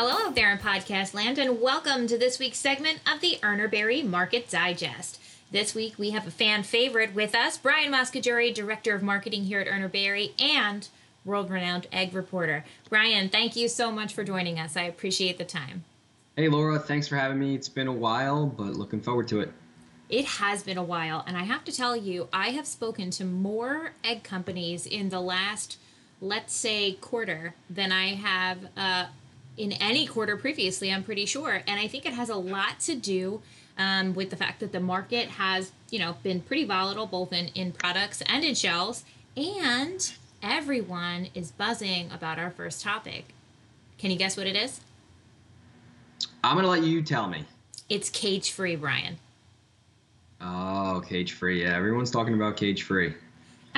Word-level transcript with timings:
Hello 0.00 0.28
out 0.28 0.36
there 0.36 0.52
in 0.52 0.58
podcast 0.58 1.12
land, 1.12 1.38
and 1.38 1.60
welcome 1.60 2.06
to 2.06 2.16
this 2.16 2.38
week's 2.38 2.58
segment 2.58 3.00
of 3.12 3.20
the 3.20 3.36
Urner 3.42 3.68
Barry 3.68 4.00
Market 4.00 4.48
Digest. 4.48 5.20
This 5.50 5.74
week 5.74 5.98
we 5.98 6.10
have 6.10 6.24
a 6.24 6.30
fan 6.30 6.62
favorite 6.62 7.16
with 7.16 7.34
us, 7.34 7.58
Brian 7.58 7.90
Moscogiuri, 7.90 8.54
Director 8.54 8.94
of 8.94 9.02
Marketing 9.02 9.42
here 9.42 9.58
at 9.58 9.66
Urner 9.66 9.88
Barry 9.88 10.34
and 10.38 10.86
world 11.24 11.50
renowned 11.50 11.88
egg 11.90 12.14
reporter. 12.14 12.64
Brian, 12.88 13.28
thank 13.28 13.56
you 13.56 13.66
so 13.66 13.90
much 13.90 14.14
for 14.14 14.22
joining 14.22 14.56
us. 14.60 14.76
I 14.76 14.82
appreciate 14.82 15.36
the 15.36 15.44
time. 15.44 15.82
Hey, 16.36 16.46
Laura, 16.48 16.78
thanks 16.78 17.08
for 17.08 17.16
having 17.16 17.40
me. 17.40 17.56
It's 17.56 17.68
been 17.68 17.88
a 17.88 17.92
while, 17.92 18.46
but 18.46 18.74
looking 18.74 19.00
forward 19.00 19.26
to 19.26 19.40
it. 19.40 19.50
It 20.08 20.26
has 20.26 20.62
been 20.62 20.78
a 20.78 20.84
while, 20.84 21.24
and 21.26 21.36
I 21.36 21.42
have 21.42 21.64
to 21.64 21.72
tell 21.72 21.96
you, 21.96 22.28
I 22.32 22.50
have 22.50 22.68
spoken 22.68 23.10
to 23.10 23.24
more 23.24 23.94
egg 24.04 24.22
companies 24.22 24.86
in 24.86 25.08
the 25.08 25.20
last, 25.20 25.76
let's 26.20 26.54
say, 26.54 26.92
quarter 26.92 27.54
than 27.68 27.90
I 27.90 28.14
have 28.14 28.58
uh, 28.76 29.06
in 29.58 29.72
any 29.72 30.06
quarter 30.06 30.36
previously, 30.36 30.92
I'm 30.92 31.02
pretty 31.02 31.26
sure. 31.26 31.62
And 31.66 31.80
I 31.80 31.88
think 31.88 32.06
it 32.06 32.14
has 32.14 32.28
a 32.28 32.36
lot 32.36 32.80
to 32.80 32.94
do 32.94 33.42
um, 33.76 34.14
with 34.14 34.30
the 34.30 34.36
fact 34.36 34.60
that 34.60 34.72
the 34.72 34.80
market 34.80 35.28
has, 35.28 35.72
you 35.90 35.98
know, 35.98 36.16
been 36.22 36.40
pretty 36.40 36.64
volatile 36.64 37.06
both 37.06 37.32
in, 37.32 37.48
in 37.48 37.72
products 37.72 38.22
and 38.22 38.44
in 38.44 38.54
shells, 38.54 39.04
and 39.36 40.12
everyone 40.42 41.28
is 41.34 41.50
buzzing 41.50 42.10
about 42.12 42.38
our 42.38 42.50
first 42.50 42.82
topic. 42.82 43.26
Can 43.98 44.10
you 44.10 44.16
guess 44.16 44.36
what 44.36 44.46
it 44.46 44.56
is? 44.56 44.80
I'm 46.42 46.56
gonna 46.56 46.68
let 46.68 46.84
you 46.84 47.02
tell 47.02 47.28
me. 47.28 47.44
It's 47.88 48.10
cage 48.10 48.52
free, 48.52 48.76
Brian. 48.76 49.18
Oh, 50.40 51.02
cage 51.08 51.32
free. 51.32 51.62
Yeah, 51.62 51.74
everyone's 51.74 52.10
talking 52.10 52.34
about 52.34 52.56
cage 52.56 52.84
free. 52.84 53.14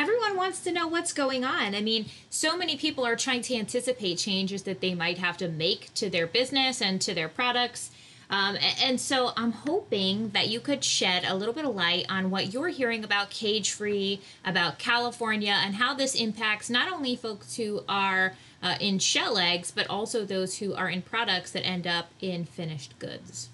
Everyone 0.01 0.35
wants 0.35 0.61
to 0.61 0.73
know 0.73 0.89
what's 0.89 1.13
going 1.13 1.45
on. 1.45 1.75
I 1.75 1.83
mean, 1.83 2.07
so 2.31 2.57
many 2.57 2.79
people 2.79 3.05
are 3.05 3.17
trying 3.17 3.43
to 3.43 3.55
anticipate 3.55 4.17
changes 4.17 4.63
that 4.63 4.81
they 4.81 4.95
might 4.95 5.19
have 5.19 5.37
to 5.37 5.47
make 5.47 5.93
to 5.93 6.09
their 6.09 6.27
business 6.27 6.81
and 6.81 7.03
to 7.03 7.13
their 7.13 7.29
products. 7.29 7.91
Um, 8.31 8.57
and 8.83 8.99
so 8.99 9.33
I'm 9.37 9.53
hoping 9.53 10.31
that 10.31 10.49
you 10.49 10.59
could 10.59 10.83
shed 10.85 11.25
a 11.27 11.35
little 11.35 11.53
bit 11.53 11.67
of 11.67 11.75
light 11.75 12.07
on 12.09 12.31
what 12.31 12.51
you're 12.51 12.69
hearing 12.69 13.05
about 13.05 13.29
cage 13.29 13.73
free, 13.73 14.23
about 14.43 14.79
California, 14.79 15.55
and 15.63 15.75
how 15.75 15.93
this 15.93 16.15
impacts 16.15 16.71
not 16.71 16.91
only 16.91 17.15
folks 17.15 17.57
who 17.57 17.85
are 17.87 18.33
uh, 18.63 18.77
in 18.81 19.01
shell 19.01 19.37
eggs, 19.37 19.71
but 19.71 19.87
also 19.89 20.25
those 20.25 20.61
who 20.61 20.73
are 20.73 20.89
in 20.89 21.03
products 21.03 21.51
that 21.51 21.67
end 21.67 21.87
up 21.87 22.09
in 22.23 22.47
finished 22.47 22.99
goods. 22.99 23.51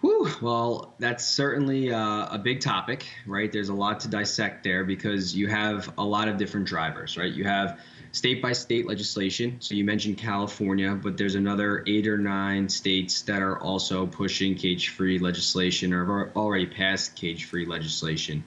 Whew, 0.00 0.30
well, 0.40 0.94
that's 1.00 1.26
certainly 1.26 1.92
uh, 1.92 2.28
a 2.30 2.38
big 2.38 2.60
topic, 2.60 3.06
right? 3.26 3.50
There's 3.50 3.68
a 3.68 3.74
lot 3.74 4.00
to 4.00 4.08
dissect 4.08 4.62
there 4.62 4.84
because 4.84 5.34
you 5.34 5.48
have 5.48 5.92
a 5.98 6.04
lot 6.04 6.28
of 6.28 6.36
different 6.36 6.68
drivers, 6.68 7.16
right? 7.16 7.32
You 7.32 7.44
have 7.44 7.80
state 8.12 8.40
by 8.40 8.52
state 8.52 8.86
legislation. 8.86 9.56
So 9.60 9.74
you 9.74 9.84
mentioned 9.84 10.18
California, 10.18 10.94
but 10.94 11.18
there's 11.18 11.34
another 11.34 11.82
eight 11.86 12.06
or 12.06 12.16
nine 12.16 12.68
states 12.68 13.22
that 13.22 13.42
are 13.42 13.58
also 13.58 14.06
pushing 14.06 14.54
cage 14.54 14.90
free 14.90 15.18
legislation 15.18 15.92
or 15.92 16.24
have 16.26 16.36
already 16.36 16.66
passed 16.66 17.16
cage 17.16 17.44
free 17.44 17.66
legislation. 17.66 18.44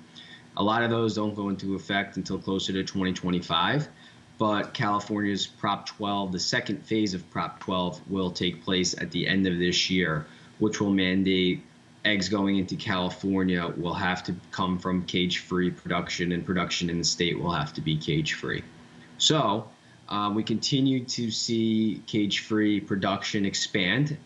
A 0.56 0.64
lot 0.64 0.84
of 0.84 0.90
those 0.90 1.16
don't 1.16 1.36
go 1.36 1.50
into 1.50 1.76
effect 1.76 2.18
until 2.18 2.38
closer 2.38 2.74
to 2.74 2.84
2025, 2.84 3.88
but 4.38 4.74
California's 4.74 5.48
Prop 5.48 5.86
12, 5.86 6.32
the 6.32 6.40
second 6.40 6.86
phase 6.86 7.14
of 7.14 7.30
Prop 7.30 7.60
12, 7.60 8.10
will 8.10 8.32
take 8.32 8.64
place 8.64 8.96
at 8.98 9.12
the 9.12 9.28
end 9.28 9.48
of 9.48 9.58
this 9.60 9.90
year, 9.90 10.26
which 10.62 10.80
will 10.80 10.92
mandate 10.92 11.64
eggs 12.06 12.30
going 12.30 12.58
into 12.58 12.76
California 12.76 13.67
will 13.78 13.95
have 13.95 14.23
to 14.23 14.36
come 14.52 14.78
from 14.78 15.03
cage 15.06 15.40
free 15.40 15.72
production, 15.72 16.31
and 16.31 16.45
production 16.45 16.90
in 16.90 17.00
the 17.00 17.03
state 17.03 17.38
will 17.40 17.52
have 17.52 17.73
to 17.73 17.81
be 17.81 17.98
cage 17.98 18.34
free. 18.34 18.64
So 19.18 19.68
um, 20.08 20.36
we 20.36 20.44
continue 20.44 21.03
to 21.06 21.31
see 21.31 22.03
cage-free 22.06 22.81
production 22.81 23.46
expand 23.46 24.18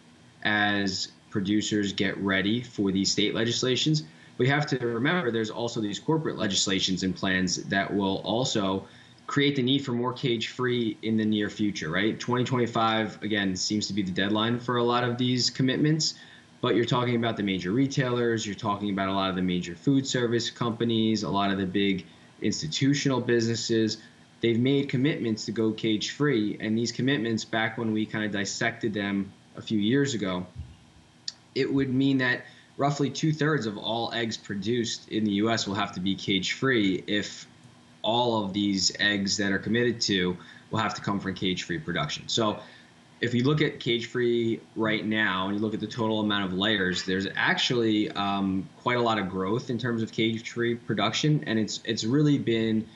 as 0.43 1.09
producers 1.29 1.93
get 1.93 2.17
ready 2.17 2.61
for 2.61 2.91
these 2.91 3.11
state 3.11 3.33
legislations. 3.33 4.03
We 4.37 4.47
have 4.49 4.65
to 4.67 4.77
remember 4.77 5.31
there's 5.31 5.49
also 5.51 5.79
these 5.79 5.99
corporate 5.99 6.37
legislations 6.37 7.03
and 7.03 7.15
plans 7.15 7.63
that 7.65 7.93
will 7.93 8.17
also 8.25 8.87
create 9.27 9.55
the 9.55 9.63
need 9.63 9.83
for 9.83 9.91
more 9.91 10.13
cage 10.13 10.49
free 10.49 10.97
in 11.01 11.17
the 11.17 11.25
near 11.25 11.49
future, 11.49 11.89
right? 11.89 12.19
2025, 12.19 13.23
again, 13.23 13.55
seems 13.55 13.87
to 13.87 13.93
be 13.93 14.03
the 14.03 14.11
deadline 14.11 14.59
for 14.59 14.77
a 14.77 14.83
lot 14.83 15.03
of 15.03 15.17
these 15.17 15.49
commitments, 15.49 16.15
but 16.61 16.75
you're 16.75 16.85
talking 16.85 17.15
about 17.15 17.37
the 17.37 17.43
major 17.43 17.71
retailers, 17.71 18.45
you're 18.45 18.55
talking 18.55 18.91
about 18.91 19.09
a 19.09 19.13
lot 19.13 19.29
of 19.29 19.35
the 19.35 19.41
major 19.41 19.75
food 19.75 20.05
service 20.05 20.49
companies, 20.49 21.23
a 21.23 21.29
lot 21.29 21.51
of 21.51 21.57
the 21.57 21.65
big 21.65 22.05
institutional 22.41 23.19
businesses 23.19 23.97
they've 24.41 24.59
made 24.59 24.89
commitments 24.89 25.45
to 25.45 25.51
go 25.51 25.71
cage 25.71 26.11
free. 26.11 26.57
And 26.59 26.77
these 26.77 26.91
commitments, 26.91 27.45
back 27.45 27.77
when 27.77 27.91
we 27.91 28.05
kind 28.05 28.25
of 28.25 28.31
dissected 28.31 28.93
them 28.93 29.31
a 29.55 29.61
few 29.61 29.79
years 29.79 30.13
ago, 30.13 30.45
it 31.55 31.71
would 31.73 31.93
mean 31.93 32.19
that 32.19 32.45
roughly 32.77 33.09
two 33.09 33.33
thirds 33.33 33.65
of 33.65 33.77
all 33.77 34.11
eggs 34.13 34.37
produced 34.37 35.09
in 35.09 35.23
the 35.23 35.31
U.S. 35.31 35.65
will 35.65 35.75
have 35.75 35.93
to 35.93 35.99
be 35.99 36.13
cage 36.15 36.53
free 36.53 37.03
if 37.07 37.47
all 38.05 38.45
of 38.45 38.53
these 38.53 38.95
eggs 38.99 39.35
that 39.37 39.51
are 39.51 39.59
committed 39.59 39.99
to 39.99 40.37
will 40.69 40.79
have 40.79 40.93
to 40.93 41.01
come 41.01 41.19
from 41.19 41.33
cage 41.33 41.63
free 41.63 41.79
production. 41.79 42.29
So 42.29 42.59
if 43.19 43.33
you 43.33 43.43
look 43.43 43.61
at 43.61 43.79
cage 43.79 44.05
free 44.07 44.61
right 44.75 45.05
now 45.05 45.47
and 45.47 45.55
you 45.55 45.61
look 45.61 45.73
at 45.73 45.79
the 45.79 45.87
total 45.87 46.19
amount 46.19 46.45
of 46.45 46.53
layers, 46.53 47.03
there's 47.03 47.27
actually 47.35 48.11
um, 48.11 48.69
quite 48.81 48.97
a 48.97 49.01
lot 49.01 49.17
of 49.17 49.29
growth 49.29 49.69
in 49.69 49.77
terms 49.77 50.03
of 50.03 50.11
cage 50.11 50.49
free 50.49 50.75
production, 50.75 51.43
and 51.47 51.57
it's 51.57 51.81
it's 51.83 52.03
really 52.03 52.37
been 52.37 52.87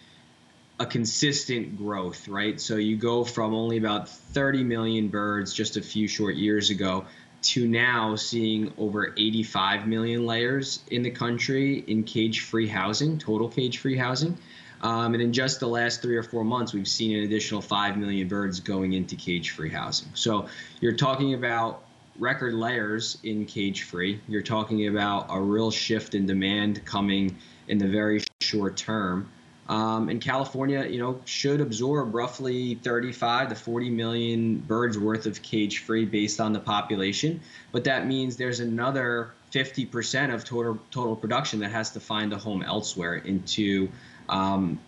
a 0.79 0.85
consistent 0.85 1.77
growth, 1.77 2.27
right? 2.27 2.61
So 2.61 2.75
you 2.75 2.95
go 2.95 3.23
from 3.23 3.53
only 3.53 3.77
about 3.77 4.07
30 4.07 4.63
million 4.63 5.09
birds 5.09 5.53
just 5.53 5.75
a 5.75 5.81
few 5.81 6.07
short 6.07 6.35
years 6.35 6.69
ago 6.69 7.05
to 7.41 7.67
now 7.67 8.15
seeing 8.15 8.73
over 8.77 9.13
85 9.17 9.87
million 9.87 10.25
layers 10.25 10.81
in 10.91 11.01
the 11.01 11.11
country 11.11 11.79
in 11.79 12.03
cage 12.03 12.41
free 12.41 12.67
housing, 12.67 13.17
total 13.17 13.49
cage 13.49 13.79
free 13.79 13.97
housing. 13.97 14.37
Um, 14.81 15.13
and 15.13 15.21
in 15.21 15.33
just 15.33 15.59
the 15.59 15.67
last 15.67 16.01
three 16.01 16.15
or 16.15 16.23
four 16.23 16.43
months, 16.43 16.73
we've 16.73 16.87
seen 16.87 17.17
an 17.17 17.23
additional 17.23 17.61
5 17.61 17.97
million 17.97 18.27
birds 18.27 18.59
going 18.59 18.93
into 18.93 19.15
cage 19.15 19.51
free 19.51 19.69
housing. 19.69 20.09
So 20.13 20.47
you're 20.81 20.95
talking 20.95 21.33
about 21.33 21.83
record 22.17 22.53
layers 22.53 23.17
in 23.23 23.45
cage 23.45 23.83
free. 23.83 24.19
You're 24.27 24.41
talking 24.41 24.87
about 24.87 25.27
a 25.29 25.39
real 25.39 25.71
shift 25.71 26.15
in 26.15 26.25
demand 26.25 26.85
coming 26.85 27.37
in 27.67 27.77
the 27.77 27.87
very 27.87 28.23
short 28.41 28.77
term. 28.77 29.29
Um, 29.69 30.09
and 30.09 30.19
California, 30.19 30.85
you 30.87 30.97
know, 30.97 31.21
should 31.25 31.61
absorb 31.61 32.15
roughly 32.15 32.75
35 32.75 33.49
to 33.49 33.55
40 33.55 33.89
million 33.91 34.57
birds 34.57 34.97
worth 34.97 35.27
of 35.27 35.43
cage 35.43 35.79
free 35.79 36.05
based 36.05 36.41
on 36.41 36.53
the 36.53 36.59
population. 36.59 37.39
But 37.71 37.83
that 37.83 38.07
means 38.07 38.35
there's 38.35 38.61
another 38.61 39.31
50% 39.51 40.33
of 40.33 40.43
total 40.43 40.79
total 40.89 41.15
production 41.15 41.59
that 41.59 41.71
has 41.71 41.91
to 41.91 41.99
find 41.99 42.33
a 42.33 42.37
home 42.37 42.63
elsewhere 42.63 43.15
into 43.15 43.89
um, 44.29 44.79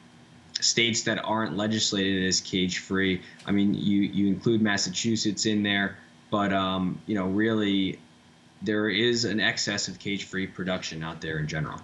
states 0.59 1.03
that 1.03 1.19
aren't 1.23 1.57
legislated 1.57 2.25
as 2.25 2.41
cage 2.41 2.79
free. 2.79 3.21
I 3.45 3.51
mean, 3.51 3.73
you 3.73 4.01
you 4.01 4.27
include 4.27 4.61
Massachusetts 4.61 5.45
in 5.45 5.63
there, 5.63 5.97
but 6.29 6.53
um, 6.53 7.01
you 7.07 7.15
know, 7.15 7.27
really, 7.27 7.99
there 8.61 8.89
is 8.89 9.25
an 9.25 9.39
excess 9.39 9.87
of 9.87 9.99
cage 9.99 10.25
free 10.25 10.47
production 10.47 11.03
out 11.03 11.21
there 11.21 11.39
in 11.39 11.47
general. 11.47 11.79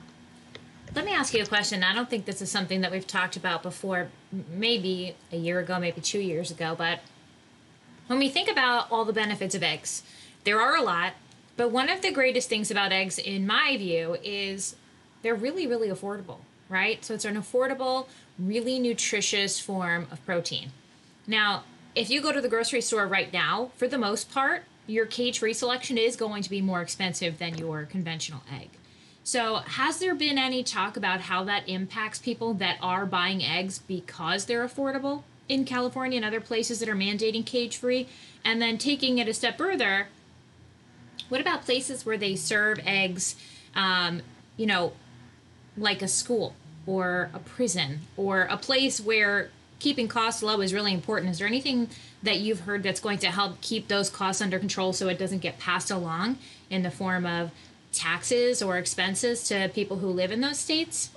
Let 0.95 1.03
me 1.05 1.11
ask 1.13 1.33
you 1.33 1.43
a 1.43 1.45
question. 1.45 1.83
I 1.83 1.93
don't 1.93 2.09
think 2.09 2.25
this 2.25 2.41
is 2.41 2.49
something 2.49 2.81
that 2.81 2.91
we've 2.91 3.05
talked 3.05 3.35
about 3.35 3.61
before, 3.61 4.07
maybe 4.49 5.15
a 5.31 5.37
year 5.37 5.59
ago, 5.59 5.79
maybe 5.79 5.99
two 5.99 6.19
years 6.19 6.49
ago, 6.49 6.75
but 6.77 6.99
when 8.07 8.19
we 8.19 8.29
think 8.29 8.49
about 8.49 8.89
all 8.89 9.03
the 9.03 9.13
benefits 9.13 9.53
of 9.53 9.61
eggs, 9.61 10.01
there 10.45 10.61
are 10.61 10.77
a 10.77 10.81
lot, 10.81 11.13
but 11.57 11.71
one 11.71 11.89
of 11.89 12.01
the 12.01 12.11
greatest 12.11 12.47
things 12.47 12.71
about 12.71 12.93
eggs, 12.93 13.19
in 13.19 13.45
my 13.45 13.75
view, 13.77 14.15
is 14.23 14.77
they're 15.23 15.35
really, 15.35 15.67
really 15.67 15.89
affordable, 15.89 16.37
right? 16.69 17.03
So 17.03 17.13
it's 17.13 17.25
an 17.25 17.35
affordable, 17.35 18.07
really 18.37 18.79
nutritious 18.79 19.59
form 19.59 20.07
of 20.11 20.23
protein. 20.25 20.71
Now, 21.25 21.63
if 21.95 22.09
you 22.09 22.21
go 22.21 22.31
to 22.31 22.41
the 22.41 22.49
grocery 22.49 22.81
store 22.81 23.07
right 23.07 23.31
now, 23.31 23.71
for 23.75 23.87
the 23.87 23.97
most 23.97 24.31
part, 24.31 24.63
your 24.85 25.05
cage 25.05 25.39
free 25.39 25.53
selection 25.53 25.97
is 25.97 26.15
going 26.15 26.43
to 26.43 26.49
be 26.49 26.61
more 26.61 26.81
expensive 26.81 27.39
than 27.39 27.57
your 27.57 27.85
conventional 27.85 28.41
egg. 28.51 28.69
So, 29.23 29.55
has 29.55 29.99
there 29.99 30.15
been 30.15 30.37
any 30.37 30.63
talk 30.63 30.95
about 30.95 31.21
how 31.21 31.43
that 31.43 31.67
impacts 31.67 32.19
people 32.19 32.53
that 32.55 32.77
are 32.81 33.05
buying 33.05 33.43
eggs 33.43 33.79
because 33.79 34.45
they're 34.45 34.65
affordable 34.65 35.23
in 35.49 35.65
California 35.65 36.15
and 36.15 36.25
other 36.25 36.39
places 36.39 36.79
that 36.79 36.87
are 36.87 36.95
mandating 36.95 37.45
cage 37.45 37.75
free? 37.75 38.07
And 38.45 38.61
then 38.61 38.77
taking 38.77 39.17
it 39.17 39.27
a 39.27 39.33
step 39.33 39.57
further, 39.57 40.07
what 41.27 41.41
about 41.41 41.63
places 41.63 42.05
where 42.05 42.17
they 42.17 42.37
serve 42.37 42.79
eggs, 42.85 43.35
um, 43.75 44.21
you 44.55 44.65
know, 44.65 44.93
like 45.77 46.01
a 46.01 46.07
school 46.07 46.55
or 46.85 47.29
a 47.33 47.39
prison 47.39 47.99
or 48.15 48.43
a 48.43 48.57
place 48.57 48.99
where 48.99 49.49
keeping 49.79 50.07
costs 50.07 50.41
low 50.41 50.61
is 50.61 50.73
really 50.73 50.93
important? 50.93 51.31
Is 51.31 51.39
there 51.39 51.47
anything 51.47 51.89
that 52.23 52.39
you've 52.39 52.61
heard 52.61 52.83
that's 52.83 52.99
going 52.99 53.19
to 53.19 53.27
help 53.27 53.61
keep 53.61 53.87
those 53.87 54.09
costs 54.09 54.41
under 54.41 54.57
control 54.57 54.93
so 54.93 55.07
it 55.07 55.19
doesn't 55.19 55.39
get 55.39 55.59
passed 55.59 55.91
along 55.91 56.37
in 56.69 56.83
the 56.83 56.91
form 56.91 57.25
of 57.25 57.51
taxes 57.91 58.61
or 58.61 58.77
expenses 58.77 59.43
to 59.43 59.69
people 59.69 59.97
who 59.97 60.07
live 60.07 60.31
in 60.31 60.41
those 60.41 60.59
states? 60.59 61.11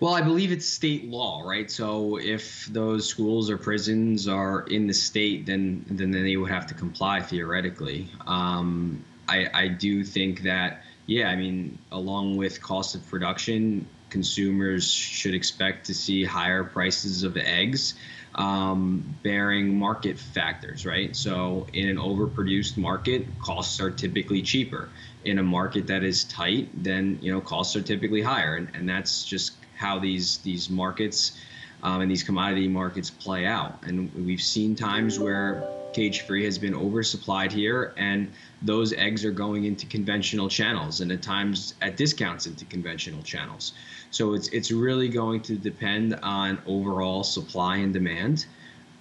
Well, 0.00 0.14
I 0.14 0.22
believe 0.22 0.50
it's 0.50 0.66
state 0.66 1.08
law, 1.10 1.42
right? 1.44 1.70
So 1.70 2.16
if 2.16 2.66
those 2.66 3.06
schools 3.06 3.50
or 3.50 3.58
prisons 3.58 4.26
are 4.26 4.62
in 4.62 4.86
the 4.86 4.94
state, 4.94 5.44
then 5.44 5.84
then 5.90 6.10
they 6.10 6.36
would 6.38 6.50
have 6.50 6.66
to 6.68 6.74
comply 6.74 7.20
theoretically. 7.20 8.08
Um, 8.26 9.04
I, 9.28 9.46
I 9.52 9.68
do 9.68 10.02
think 10.02 10.42
that, 10.42 10.82
yeah, 11.06 11.28
I 11.28 11.36
mean, 11.36 11.78
along 11.90 12.36
with 12.36 12.62
cost 12.62 12.94
of 12.94 13.06
production, 13.08 13.86
consumers 14.10 14.90
should 14.92 15.34
expect 15.34 15.86
to 15.86 15.94
see 15.94 16.24
higher 16.24 16.64
prices 16.64 17.22
of 17.22 17.36
eggs, 17.36 17.94
um, 18.34 19.16
bearing 19.22 19.78
market 19.78 20.18
factors, 20.18 20.84
right? 20.84 21.14
So 21.16 21.66
in 21.72 21.88
an 21.88 21.96
overproduced 21.96 22.76
market, 22.76 23.26
costs 23.40 23.80
are 23.80 23.90
typically 23.90 24.42
cheaper. 24.42 24.88
In 25.24 25.38
a 25.38 25.42
market 25.42 25.86
that 25.88 26.02
is 26.02 26.24
tight, 26.24 26.70
then 26.82 27.18
you 27.20 27.32
know 27.32 27.40
costs 27.40 27.76
are 27.76 27.82
typically 27.82 28.22
higher, 28.22 28.56
and, 28.56 28.70
and 28.74 28.88
that's 28.88 29.24
just 29.24 29.52
how 29.76 29.98
these 29.98 30.38
these 30.38 30.70
markets 30.70 31.38
um, 31.82 32.00
and 32.00 32.10
these 32.10 32.22
commodity 32.22 32.68
markets 32.68 33.10
play 33.10 33.46
out. 33.46 33.82
And 33.84 34.12
we've 34.14 34.42
seen 34.42 34.74
times 34.74 35.18
where 35.18 35.68
cage 35.92 36.22
free 36.22 36.44
has 36.44 36.58
been 36.58 36.74
oversupplied 36.74 37.50
here, 37.50 37.92
and 37.96 38.32
those 38.62 38.92
eggs 38.92 39.24
are 39.24 39.30
going 39.30 39.64
into 39.64 39.86
conventional 39.86 40.48
channels, 40.48 41.00
and 41.00 41.10
at 41.10 41.22
times 41.22 41.74
at 41.80 41.96
discounts 41.96 42.46
into 42.46 42.64
conventional 42.64 43.22
channels. 43.22 43.72
So 44.10 44.34
it's 44.34 44.48
it's 44.48 44.70
really 44.70 45.08
going 45.08 45.40
to 45.42 45.56
depend 45.56 46.18
on 46.22 46.58
overall 46.66 47.22
supply 47.22 47.78
and 47.78 47.92
demand, 47.92 48.46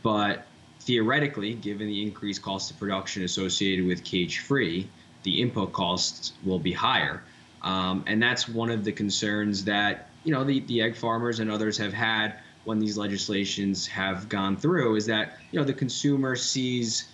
but 0.03 0.45
theoretically, 0.81 1.53
given 1.53 1.87
the 1.87 2.01
increased 2.01 2.41
cost 2.41 2.71
of 2.71 2.79
production 2.79 3.23
associated 3.23 3.85
with 3.85 4.03
cage 4.03 4.39
free, 4.39 4.89
the 5.23 5.41
input 5.41 5.73
costs 5.73 6.33
will 6.43 6.59
be 6.59 6.71
higher. 6.71 7.21
Um, 7.61 8.03
and 8.07 8.23
that's 8.23 8.47
one 8.47 8.69
of 8.69 8.83
the 8.83 8.91
concerns 8.91 9.65
that 9.65 10.09
you 10.23 10.33
know 10.33 10.43
the, 10.43 10.61
the 10.61 10.81
egg 10.81 10.95
farmers 10.95 11.39
and 11.39 11.51
others 11.51 11.77
have 11.77 11.93
had 11.93 12.39
when 12.65 12.79
these 12.79 12.97
legislations 12.97 13.88
have 13.88 14.29
gone 14.29 14.57
through 14.57 14.95
is 14.95 15.06
that 15.06 15.38
you 15.51 15.59
know 15.59 15.65
the 15.65 15.73
consumer 15.73 16.35
sees 16.35 17.07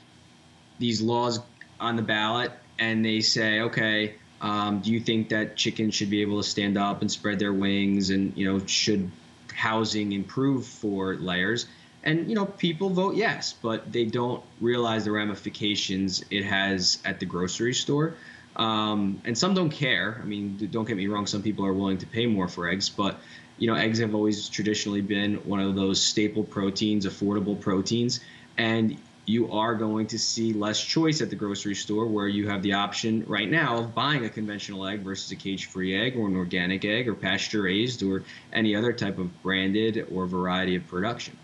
these 0.79 1.01
laws 1.01 1.39
on 1.79 1.95
the 1.95 2.01
ballot 2.01 2.51
and 2.79 3.05
they 3.05 3.21
say 3.21 3.61
okay 3.61 4.15
um, 4.41 4.81
do 4.81 4.91
you 4.91 4.99
think 4.99 5.29
that 5.29 5.55
chickens 5.55 5.95
should 5.95 6.09
be 6.09 6.21
able 6.21 6.41
to 6.41 6.47
stand 6.47 6.77
up 6.77 7.01
and 7.01 7.11
spread 7.11 7.39
their 7.39 7.53
wings 7.53 8.09
and 8.09 8.35
you 8.37 8.51
know 8.51 8.65
should 8.65 9.09
housing 9.53 10.11
improve 10.11 10.65
for 10.65 11.15
layers 11.15 11.67
and 12.03 12.27
you 12.27 12.35
know 12.35 12.45
people 12.45 12.89
vote 12.89 13.15
yes 13.15 13.53
but 13.61 13.91
they 13.91 14.05
don't 14.05 14.43
realize 14.59 15.05
the 15.05 15.11
ramifications 15.11 16.23
it 16.29 16.43
has 16.43 16.99
at 17.05 17.19
the 17.19 17.25
grocery 17.25 17.73
store 17.73 18.15
um, 18.55 19.21
and 19.25 19.37
some 19.37 19.53
don't 19.53 19.69
care. 19.69 20.19
I 20.21 20.25
mean, 20.25 20.69
don't 20.71 20.87
get 20.87 20.95
me 20.95 21.07
wrong. 21.07 21.27
Some 21.27 21.41
people 21.41 21.65
are 21.65 21.73
willing 21.73 21.97
to 21.99 22.07
pay 22.07 22.25
more 22.25 22.47
for 22.47 22.69
eggs, 22.69 22.89
but 22.89 23.19
you 23.57 23.67
know, 23.67 23.75
eggs 23.75 23.99
have 23.99 24.13
always 24.13 24.49
traditionally 24.49 25.01
been 25.01 25.35
one 25.47 25.59
of 25.59 25.75
those 25.75 26.01
staple 26.01 26.43
proteins, 26.43 27.05
affordable 27.05 27.59
proteins, 27.59 28.19
and 28.57 28.97
you 29.25 29.51
are 29.51 29.73
going 29.73 30.05
to 30.05 30.19
see 30.19 30.53
less 30.53 30.83
choice 30.83 31.21
at 31.21 31.29
the 31.29 31.35
grocery 31.35 31.73
store 31.73 32.05
where 32.05 32.27
you 32.27 32.47
have 32.47 32.61
the 32.61 32.73
option 32.73 33.23
right 33.27 33.49
now 33.49 33.77
of 33.77 33.95
buying 33.95 34.23
a 34.25 34.29
conventional 34.29 34.85
egg 34.85 34.99
versus 34.99 35.31
a 35.31 35.35
cage-free 35.35 35.95
egg 35.99 36.15
or 36.15 36.27
an 36.27 36.35
organic 36.35 36.85
egg 36.85 37.07
or 37.07 37.15
pasture-raised 37.15 38.03
or 38.03 38.23
any 38.53 38.75
other 38.75 38.93
type 38.93 39.17
of 39.17 39.41
branded 39.41 40.07
or 40.13 40.27
variety 40.27 40.75
of 40.75 40.87
production. 40.87 41.35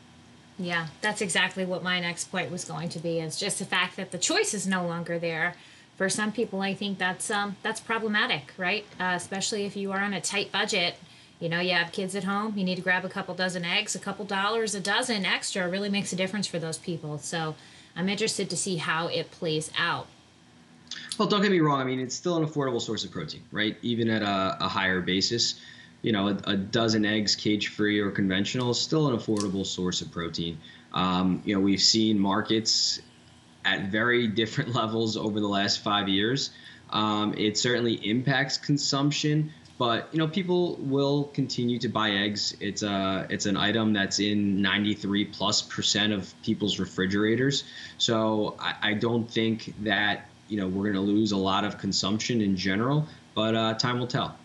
Yeah, 0.60 0.88
that's 1.02 1.22
exactly 1.22 1.66
what 1.66 1.81
my 1.81 2.00
next 2.00 2.25
point 2.25 2.52
was 2.52 2.66
going 2.66 2.90
to 2.90 3.00
be. 3.00 3.19
Is 3.19 3.40
just 3.40 3.57
the 3.57 3.66
fact 3.66 3.96
that 3.98 4.12
the 4.12 4.19
choice 4.19 4.54
is 4.54 4.68
no 4.68 4.86
longer 4.86 5.18
there 5.18 5.56
for 6.02 6.10
some 6.10 6.31
people, 6.31 6.62
I 6.62 6.74
think 6.74 6.98
that's 6.98 7.30
um, 7.30 7.57
that's 7.62 7.80
problematic, 7.80 8.54
right? 8.57 8.86
Uh, 9.00 9.14
especially 9.16 9.66
if 9.66 9.75
you 9.75 9.92
are 9.92 10.00
on 10.00 10.14
a 10.14 10.19
tight 10.19 10.52
budget. 10.52 10.96
You 11.42 11.50
know, 11.50 11.60
you 11.60 11.74
have 11.74 11.92
kids 11.92 12.16
at 12.16 12.24
home. 12.24 12.58
You 12.58 12.64
need 12.64 12.76
to 12.76 12.82
grab 12.82 13.04
a 13.04 13.10
couple 13.10 13.36
dozen 13.36 13.66
eggs. 13.66 13.96
A 13.96 14.00
couple 14.00 14.24
dollars 14.24 14.74
a 14.76 14.80
dozen 14.80 15.26
extra 15.26 15.68
really 15.68 15.90
makes 15.90 16.14
a 16.14 16.16
difference 16.16 16.48
for 16.48 16.60
those 16.60 16.78
people. 16.78 17.18
So, 17.18 17.56
I'm 17.96 18.10
interested 18.10 18.50
to 18.50 18.58
see 18.58 18.78
how 18.78 19.08
it 19.08 19.32
plays 19.32 19.72
out. 19.78 20.08
Well, 21.18 21.28
don't 21.28 21.42
get 21.42 21.52
me 21.52 21.60
wrong. 21.60 21.82
I 21.82 21.84
mean, 21.84 22.00
it's 22.00 22.16
still 22.16 22.38
an 22.38 22.46
affordable 22.46 22.82
source 22.82 23.04
of 23.04 23.12
protein, 23.12 23.44
right? 23.52 23.78
Even 23.82 24.10
at 24.10 24.22
a, 24.22 24.66
a 24.66 24.68
higher 24.68 25.02
basis, 25.02 25.56
you 26.02 26.12
know, 26.12 26.30
a, 26.30 26.38
a 26.46 26.56
dozen 26.56 27.06
eggs, 27.06 27.36
cage-free 27.36 28.00
or 28.00 28.12
conventional, 28.12 28.72
is 28.72 28.80
still 28.80 29.08
an 29.08 29.18
affordable 29.18 29.66
source 29.66 30.02
of 30.02 30.12
protein. 30.12 30.58
Um, 30.94 31.42
you 31.46 31.56
know, 31.56 31.62
we've 31.62 31.82
seen 31.82 32.20
markets 32.20 33.02
at 33.64 33.92
very 33.92 34.28
different 34.42 34.74
levels 34.74 35.18
over 35.18 35.40
the 35.40 35.48
last 35.48 35.84
five 35.84 36.08
years. 36.08 36.52
Um, 36.90 37.34
it 37.38 37.58
certainly 37.58 37.94
impacts 37.94 38.58
consumption, 38.58 39.52
but 39.81 40.07
you 40.12 40.19
know 40.19 40.28
people 40.28 40.75
will 40.75 41.24
continue 41.33 41.80
to 41.80 41.89
buy 41.89 42.12
eggs. 42.12 42.56
It's 42.60 42.83
a 42.83 43.25
it's 43.31 43.48
an 43.48 43.57
item 43.57 43.94
that's 43.94 44.19
in 44.19 44.62
93 44.62 45.25
plus 45.25 45.63
percent 45.63 46.13
of 46.13 46.31
people's 46.44 46.78
refrigerators. 46.78 47.63
So 47.98 48.56
I, 48.60 48.92
I 48.92 48.94
don't 48.94 49.28
think 49.28 49.74
that 49.83 50.28
you 50.50 50.57
know 50.60 50.68
we're 50.68 50.83
going 50.83 51.04
to 51.04 51.12
lose 51.13 51.31
a 51.31 51.38
lot 51.38 51.63
of 51.63 51.80
consumption 51.80 52.42
in 52.42 52.56
general, 52.56 53.07
but 53.33 53.56
uh, 53.56 53.74
time 53.74 53.98
will 53.98 54.06
tell. 54.06 54.38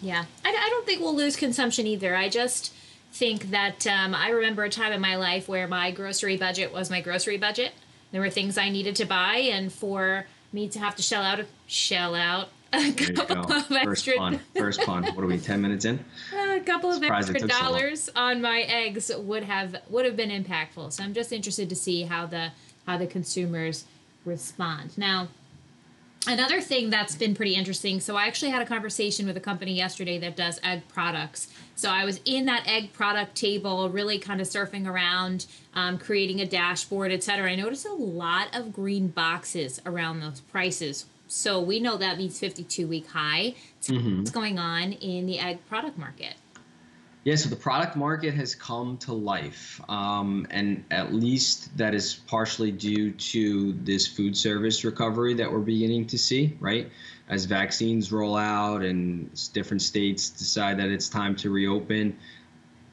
Yeah, 0.00 0.24
I, 0.44 0.48
I 0.48 0.68
don't 0.70 0.86
think 0.86 1.00
we'll 1.00 1.16
lose 1.16 1.34
consumption 1.34 1.84
either. 1.88 2.14
I 2.14 2.28
just 2.28 2.72
think 3.10 3.50
that 3.50 3.84
um, 3.84 4.14
I 4.14 4.28
remember 4.28 4.62
a 4.62 4.70
time 4.70 4.92
in 4.92 5.00
my 5.00 5.16
life 5.16 5.48
where 5.48 5.66
my 5.66 5.90
grocery 5.90 6.36
budget 6.36 6.72
was 6.72 6.88
my 6.88 7.00
grocery 7.00 7.36
budget 7.36 7.72
there 8.12 8.20
were 8.20 8.30
things 8.30 8.56
I 8.56 8.68
needed 8.70 8.94
to 8.96 9.04
buy, 9.06 9.38
and 9.52 9.72
for 9.72 10.26
me 10.52 10.68
to 10.68 10.78
have 10.78 10.94
to 10.96 11.02
shell 11.02 11.22
out 11.22 11.40
shell 11.66 12.14
out 12.14 12.48
a 12.72 12.92
couple 12.92 13.52
of 13.52 13.66
First 13.66 14.08
extra 14.08 14.14
pun. 14.16 14.40
First 14.56 14.80
pun. 14.82 15.04
What 15.04 15.24
are 15.24 15.26
we? 15.26 15.38
Ten 15.38 15.60
minutes 15.60 15.84
in. 15.84 16.04
A 16.34 16.60
couple 16.60 16.90
of 16.90 17.02
extra 17.02 17.40
dollars 17.40 18.04
so 18.04 18.12
on 18.16 18.42
my 18.42 18.60
eggs 18.60 19.10
would 19.16 19.44
have 19.44 19.76
would 19.88 20.04
have 20.04 20.16
been 20.16 20.30
impactful. 20.30 20.92
So 20.92 21.02
I'm 21.02 21.14
just 21.14 21.32
interested 21.32 21.68
to 21.68 21.76
see 21.76 22.02
how 22.02 22.26
the 22.26 22.52
how 22.86 22.98
the 22.98 23.06
consumers 23.06 23.84
respond. 24.24 24.96
Now, 24.98 25.28
another 26.26 26.60
thing 26.60 26.90
that's 26.90 27.16
been 27.16 27.34
pretty 27.34 27.54
interesting. 27.54 28.00
So 28.00 28.16
I 28.16 28.26
actually 28.26 28.50
had 28.50 28.62
a 28.62 28.66
conversation 28.66 29.26
with 29.26 29.36
a 29.36 29.40
company 29.40 29.72
yesterday 29.72 30.18
that 30.18 30.36
does 30.36 30.60
egg 30.62 30.82
products. 30.88 31.48
So 31.74 31.90
I 31.90 32.04
was 32.04 32.20
in 32.24 32.46
that 32.46 32.66
egg 32.66 32.92
product 32.92 33.34
table, 33.34 33.88
really 33.88 34.18
kind 34.18 34.40
of 34.40 34.46
surfing 34.46 34.86
around, 34.86 35.46
um, 35.74 35.98
creating 35.98 36.40
a 36.40 36.46
dashboard, 36.46 37.12
etc. 37.12 37.50
I 37.50 37.54
noticed 37.56 37.86
a 37.86 37.92
lot 37.92 38.54
of 38.54 38.72
green 38.72 39.08
boxes 39.08 39.80
around 39.86 40.20
those 40.20 40.40
prices. 40.40 41.06
So 41.28 41.60
we 41.60 41.78
know 41.78 41.96
that 41.98 42.18
means 42.18 42.38
52 42.40 42.86
week 42.86 43.06
high. 43.06 43.54
Mm-hmm. 43.82 44.18
What's 44.18 44.30
going 44.30 44.58
on 44.58 44.92
in 44.94 45.26
the 45.26 45.38
egg 45.38 45.64
product 45.68 45.98
market? 45.98 46.34
Yeah, 47.24 47.34
so 47.34 47.50
the 47.50 47.56
product 47.56 47.94
market 47.94 48.32
has 48.34 48.54
come 48.54 48.96
to 48.98 49.12
life, 49.12 49.82
um, 49.90 50.46
and 50.50 50.82
at 50.90 51.12
least 51.12 51.76
that 51.76 51.94
is 51.94 52.14
partially 52.26 52.70
due 52.70 53.10
to 53.10 53.72
this 53.82 54.06
food 54.06 54.34
service 54.34 54.82
recovery 54.82 55.34
that 55.34 55.52
we're 55.52 55.58
beginning 55.58 56.06
to 56.06 56.18
see, 56.18 56.56
right? 56.58 56.90
As 57.28 57.44
vaccines 57.44 58.10
roll 58.12 58.34
out 58.34 58.82
and 58.82 59.30
different 59.52 59.82
states 59.82 60.30
decide 60.30 60.78
that 60.78 60.88
it's 60.88 61.10
time 61.10 61.36
to 61.36 61.50
reopen, 61.50 62.16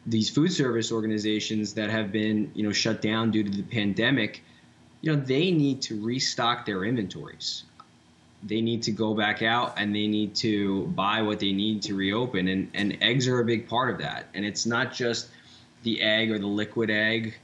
these 0.05 0.29
food 0.29 0.51
service 0.51 0.91
organizations 0.91 1.73
that 1.75 1.89
have 1.89 2.11
been, 2.11 2.51
you 2.55 2.63
know, 2.63 2.73
shut 2.73 3.01
down 3.01 3.31
due 3.31 3.43
to 3.43 3.49
the 3.49 3.63
pandemic, 3.63 4.43
you 4.99 5.15
know, 5.15 5.21
they 5.21 5.51
need 5.51 5.81
to 5.83 6.03
restock 6.03 6.65
their 6.65 6.83
inventories 6.83 7.63
they 8.45 8.61
need 8.61 8.83
to 8.83 8.91
go 8.91 9.13
back 9.13 9.41
out 9.41 9.73
and 9.77 9.93
they 9.93 10.07
need 10.07 10.35
to 10.35 10.85
buy 10.87 11.21
what 11.21 11.39
they 11.39 11.51
need 11.51 11.81
to 11.83 11.95
reopen. 11.95 12.47
And 12.47 12.69
and 12.73 12.97
eggs 13.01 13.27
are 13.27 13.39
a 13.39 13.45
big 13.45 13.67
part 13.67 13.89
of 13.89 13.97
that. 13.99 14.27
And 14.33 14.45
it's 14.45 14.65
not 14.65 14.93
just 14.93 15.29
the 15.83 16.01
egg 16.01 16.31
or 16.31 16.39
the 16.39 16.47
liquid 16.47 16.89
egg 16.89 17.35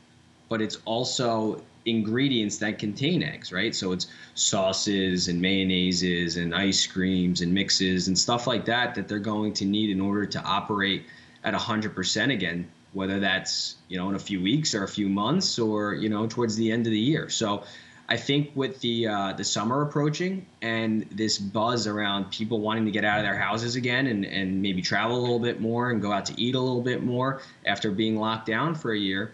but 0.49 0.61
it's 0.61 0.79
also 0.83 1.63
ingredients 1.85 2.57
that 2.57 2.77
contain 2.77 3.23
eggs 3.23 3.51
right? 3.51 3.73
So 3.73 3.91
it's 3.93 4.07
sauces 4.35 5.27
and 5.27 5.41
mayonnaises 5.41 6.37
and 6.41 6.53
ice 6.53 6.85
creams 6.85 7.41
and 7.41 7.53
mixes 7.53 8.07
and 8.07 8.17
stuff 8.17 8.47
like 8.47 8.65
that 8.65 8.95
that 8.95 9.07
they're 9.07 9.19
going 9.19 9.53
to 9.53 9.65
need 9.65 9.89
in 9.89 10.01
order 10.01 10.25
to 10.25 10.41
operate 10.43 11.05
at 11.43 11.53
100% 11.53 12.33
again 12.33 12.69
whether 12.93 13.19
that's 13.19 13.75
you 13.87 13.97
know 13.97 14.09
in 14.09 14.15
a 14.15 14.19
few 14.19 14.41
weeks 14.41 14.75
or 14.75 14.83
a 14.83 14.87
few 14.87 15.07
months 15.07 15.57
or 15.57 15.93
you 15.93 16.09
know 16.09 16.27
towards 16.27 16.55
the 16.55 16.71
end 16.71 16.85
of 16.85 16.91
the 16.91 16.99
year. 16.99 17.29
So 17.29 17.63
I 18.11 18.17
think 18.17 18.51
with 18.55 18.81
the 18.81 19.07
uh, 19.07 19.31
the 19.37 19.45
summer 19.45 19.83
approaching 19.83 20.45
and 20.61 21.03
this 21.11 21.37
buzz 21.37 21.87
around 21.87 22.29
people 22.29 22.59
wanting 22.59 22.83
to 22.83 22.91
get 22.91 23.05
out 23.05 23.19
of 23.19 23.23
their 23.23 23.37
houses 23.37 23.77
again 23.77 24.07
and, 24.07 24.25
and 24.25 24.61
maybe 24.61 24.81
travel 24.81 25.17
a 25.17 25.21
little 25.21 25.39
bit 25.39 25.61
more 25.61 25.91
and 25.91 26.01
go 26.01 26.11
out 26.11 26.25
to 26.25 26.33
eat 26.37 26.53
a 26.53 26.59
little 26.59 26.81
bit 26.81 27.01
more 27.03 27.41
after 27.65 27.89
being 27.89 28.17
locked 28.17 28.47
down 28.47 28.75
for 28.75 28.91
a 28.91 28.99
year, 28.99 29.31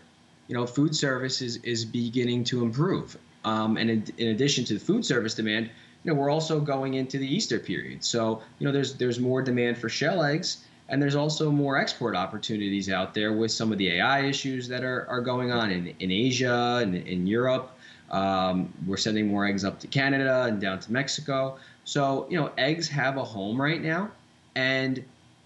you 0.47 0.53
know, 0.53 0.67
food 0.67 0.95
service 0.95 1.41
is, 1.41 1.57
is 1.63 1.85
beginning 1.85 2.43
to 2.43 2.61
improve. 2.61 3.17
Um, 3.43 3.77
and 3.77 3.89
in, 3.89 4.03
in 4.19 4.27
addition 4.27 4.63
to 4.65 4.75
the 4.75 4.79
food 4.79 5.03
service 5.03 5.33
demand, 5.33 5.71
you 6.03 6.13
know, 6.13 6.19
we're 6.19 6.29
also 6.29 6.59
going 6.59 6.93
into 6.93 7.17
the 7.17 7.25
Easter 7.25 7.57
period. 7.57 8.03
So, 8.03 8.43
you 8.59 8.67
know, 8.67 8.71
there's 8.71 8.93
there's 8.93 9.19
more 9.19 9.41
demand 9.41 9.79
for 9.79 9.89
shell 9.89 10.23
eggs 10.23 10.63
and 10.89 11.01
there's 11.01 11.15
also 11.15 11.51
more 11.51 11.77
export 11.77 12.15
opportunities 12.15 12.89
out 12.89 13.13
there 13.13 13.33
with 13.33 13.51
some 13.51 13.71
of 13.71 13.77
the 13.77 13.97
AI 13.97 14.21
issues 14.21 14.67
that 14.69 14.83
are, 14.83 15.05
are 15.09 15.21
going 15.21 15.51
on 15.51 15.71
in, 15.71 15.93
in 15.99 16.11
Asia 16.11 16.79
and 16.81 16.95
in 16.95 17.27
Europe. 17.27 17.76
Um, 18.09 18.73
we're 18.85 18.97
sending 18.97 19.27
more 19.27 19.45
eggs 19.45 19.65
up 19.65 19.79
to 19.81 19.87
Canada 19.87 20.43
and 20.43 20.61
down 20.61 20.79
to 20.79 20.91
Mexico. 20.91 21.57
So, 21.83 22.27
you 22.29 22.39
know, 22.39 22.51
eggs 22.57 22.87
have 22.89 23.17
a 23.17 23.23
home 23.23 23.61
right 23.61 23.81
now. 23.81 24.11
And 24.55 25.03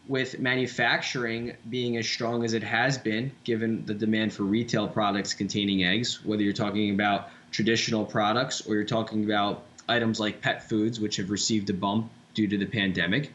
with 0.08 0.40
manufacturing 0.40 1.56
being 1.70 1.98
as 1.98 2.08
strong 2.08 2.44
as 2.44 2.54
it 2.54 2.64
has 2.64 2.98
been, 2.98 3.32
given 3.44 3.86
the 3.86 3.94
demand 3.94 4.34
for 4.34 4.44
retail 4.44 4.88
products 4.88 5.34
containing 5.34 5.84
eggs, 5.84 6.24
whether 6.26 6.42
you're 6.42 6.54
talking 6.54 6.94
about 6.94 7.30
traditional 7.52 8.06
products 8.06 8.66
or 8.68 8.76
you're 8.76 8.84
talking 8.84 9.24
about 9.26 9.64
items 9.88 10.20
like 10.20 10.42
pet 10.42 10.68
foods, 10.68 11.00
which 11.00 11.18
have 11.18 11.30
received 11.30 11.70
a 11.70 11.74
bump 11.74 12.10
due 12.34 12.48
to 12.48 12.58
the 12.58 12.66
pandemic, 12.66 13.32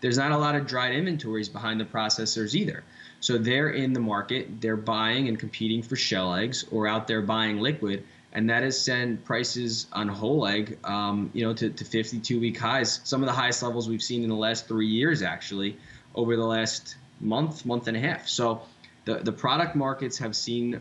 there's 0.00 0.18
not 0.18 0.32
a 0.32 0.36
lot 0.36 0.54
of 0.54 0.66
dried 0.66 0.94
inventories 0.94 1.48
behind 1.48 1.80
the 1.80 1.84
processors 1.84 2.54
either. 2.54 2.82
So 3.20 3.36
they're 3.36 3.70
in 3.70 3.92
the 3.92 4.00
market, 4.00 4.60
they're 4.60 4.76
buying 4.76 5.28
and 5.28 5.38
competing 5.38 5.82
for 5.82 5.96
shell 5.96 6.34
eggs 6.34 6.64
or 6.70 6.86
out 6.86 7.06
there 7.06 7.20
buying 7.20 7.60
liquid. 7.60 8.04
And 8.32 8.48
that 8.48 8.62
has 8.62 8.80
sent 8.80 9.24
prices 9.24 9.86
on 9.92 10.06
whole 10.08 10.46
egg, 10.46 10.78
um, 10.84 11.30
you 11.34 11.44
know, 11.44 11.52
to, 11.54 11.70
to 11.70 11.84
52 11.84 12.38
week 12.38 12.58
highs. 12.58 13.00
Some 13.02 13.22
of 13.22 13.26
the 13.26 13.32
highest 13.32 13.62
levels 13.62 13.88
we've 13.88 14.02
seen 14.02 14.22
in 14.22 14.28
the 14.28 14.36
last 14.36 14.68
three 14.68 14.86
years, 14.86 15.22
actually, 15.22 15.76
over 16.14 16.36
the 16.36 16.44
last 16.44 16.96
month, 17.20 17.66
month 17.66 17.88
and 17.88 17.96
a 17.96 18.00
half. 18.00 18.28
So 18.28 18.62
the, 19.04 19.16
the 19.16 19.32
product 19.32 19.74
markets 19.74 20.18
have 20.18 20.36
seen 20.36 20.80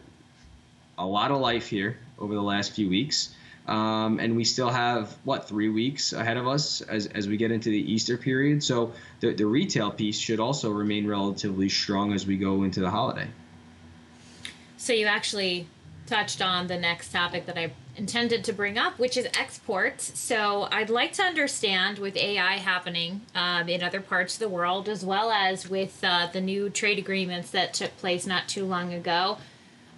a 0.97 1.05
lot 1.05 1.31
of 1.31 1.39
life 1.39 1.67
here 1.67 1.97
over 2.19 2.35
the 2.35 2.41
last 2.41 2.73
few 2.73 2.89
weeks. 2.89 3.33
Um, 3.67 4.19
and 4.19 4.35
we 4.35 4.45
still 4.45 4.69
have 4.69 5.15
what 5.23 5.47
three 5.47 5.69
weeks 5.69 6.13
ahead 6.13 6.37
of 6.37 6.47
us 6.47 6.81
as, 6.81 7.05
as 7.05 7.27
we 7.27 7.37
get 7.37 7.51
into 7.51 7.69
the 7.69 7.91
Easter 7.91 8.17
period. 8.17 8.63
So 8.63 8.93
the, 9.19 9.33
the 9.33 9.45
retail 9.45 9.91
piece 9.91 10.17
should 10.17 10.39
also 10.39 10.71
remain 10.71 11.07
relatively 11.07 11.69
strong 11.69 12.13
as 12.13 12.25
we 12.25 12.37
go 12.37 12.63
into 12.63 12.79
the 12.79 12.89
holiday. 12.89 13.27
So 14.77 14.93
you 14.93 15.05
actually 15.05 15.67
touched 16.09 16.41
on 16.41 16.67
the 16.67 16.77
next 16.77 17.11
topic 17.11 17.45
that 17.45 17.57
I 17.57 17.71
intended 17.95 18.43
to 18.45 18.53
bring 18.53 18.77
up, 18.77 18.97
which 18.97 19.15
is 19.15 19.27
exports. 19.39 20.19
So 20.19 20.67
I'd 20.71 20.89
like 20.89 21.13
to 21.13 21.23
understand 21.23 21.99
with 21.99 22.17
AI 22.17 22.57
happening 22.57 23.21
um, 23.35 23.69
in 23.69 23.83
other 23.83 24.01
parts 24.01 24.33
of 24.33 24.39
the 24.39 24.49
world, 24.49 24.89
as 24.89 25.05
well 25.05 25.29
as 25.29 25.69
with 25.69 26.03
uh, 26.03 26.27
the 26.33 26.41
new 26.41 26.69
trade 26.69 26.97
agreements 26.97 27.51
that 27.51 27.73
took 27.73 27.95
place 27.97 28.25
not 28.25 28.47
too 28.47 28.65
long 28.65 28.93
ago, 28.93 29.37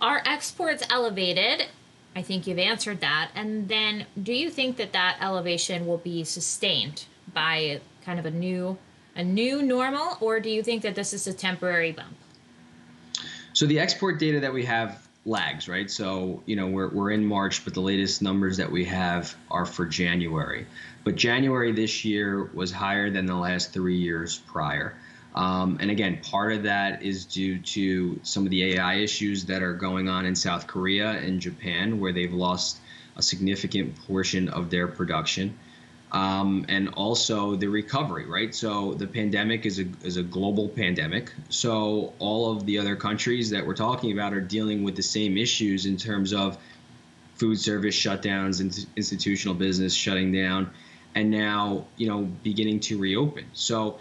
are 0.01 0.21
exports 0.25 0.83
elevated? 0.89 1.67
I 2.15 2.21
think 2.21 2.45
you've 2.45 2.59
answered 2.59 2.99
that. 2.99 3.31
And 3.33 3.69
then 3.69 4.05
do 4.21 4.33
you 4.33 4.49
think 4.49 4.75
that 4.77 4.91
that 4.91 5.17
elevation 5.21 5.87
will 5.87 5.99
be 5.99 6.25
sustained 6.25 7.05
by 7.33 7.79
kind 8.03 8.19
of 8.19 8.25
a 8.25 8.31
new 8.31 8.77
a 9.13 9.23
new 9.23 9.61
normal 9.61 10.17
or 10.21 10.39
do 10.39 10.49
you 10.49 10.63
think 10.63 10.83
that 10.83 10.95
this 10.95 11.13
is 11.13 11.27
a 11.27 11.33
temporary 11.33 11.91
bump? 11.91 12.15
So 13.53 13.65
the 13.65 13.79
export 13.79 14.19
data 14.19 14.39
that 14.39 14.53
we 14.53 14.63
have 14.65 15.07
lags, 15.25 15.67
right? 15.67 15.89
So, 15.89 16.41
you 16.45 16.55
know, 16.55 16.67
we're, 16.67 16.89
we're 16.89 17.11
in 17.11 17.25
March, 17.25 17.63
but 17.63 17.73
the 17.73 17.81
latest 17.81 18.21
numbers 18.21 18.57
that 18.57 18.71
we 18.71 18.85
have 18.85 19.35
are 19.49 19.65
for 19.65 19.85
January. 19.85 20.65
But 21.03 21.15
January 21.15 21.71
this 21.71 22.03
year 22.03 22.49
was 22.53 22.71
higher 22.71 23.09
than 23.11 23.25
the 23.25 23.35
last 23.35 23.73
three 23.73 23.97
years 23.97 24.37
prior. 24.37 24.95
Um, 25.33 25.77
and 25.79 25.89
again, 25.91 26.19
part 26.21 26.53
of 26.53 26.63
that 26.63 27.03
is 27.03 27.25
due 27.25 27.59
to 27.59 28.19
some 28.23 28.45
of 28.45 28.49
the 28.49 28.75
AI 28.75 28.95
issues 28.95 29.45
that 29.45 29.63
are 29.63 29.73
going 29.73 30.09
on 30.09 30.25
in 30.25 30.35
South 30.35 30.67
Korea 30.67 31.11
and 31.11 31.39
Japan, 31.39 31.99
where 31.99 32.11
they've 32.11 32.33
lost 32.33 32.79
a 33.15 33.21
significant 33.21 33.95
portion 34.07 34.49
of 34.49 34.69
their 34.69 34.87
production 34.87 35.57
um, 36.11 36.65
and 36.67 36.89
also 36.89 37.55
the 37.55 37.67
recovery, 37.67 38.25
right? 38.25 38.53
So 38.53 38.93
the 38.93 39.07
pandemic 39.07 39.65
is 39.65 39.79
a, 39.79 39.85
is 40.03 40.17
a 40.17 40.23
global 40.23 40.67
pandemic. 40.67 41.31
So 41.49 42.13
all 42.19 42.51
of 42.51 42.65
the 42.65 42.79
other 42.79 42.95
countries 42.95 43.49
that 43.51 43.65
we're 43.65 43.75
talking 43.75 44.11
about 44.11 44.33
are 44.33 44.41
dealing 44.41 44.83
with 44.83 44.95
the 44.95 45.03
same 45.03 45.37
issues 45.37 45.85
in 45.85 45.95
terms 45.95 46.33
of 46.33 46.57
food 47.35 47.59
service 47.59 47.95
shutdowns 47.95 48.59
and 48.59 48.85
institutional 48.95 49.55
business 49.55 49.93
shutting 49.93 50.31
down, 50.31 50.69
and 51.15 51.31
now 51.31 51.85
you 51.95 52.07
know 52.07 52.23
beginning 52.43 52.81
to 52.81 52.97
reopen. 52.97 53.45
So 53.53 53.99